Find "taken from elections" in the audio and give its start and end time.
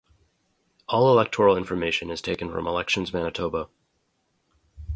2.23-3.13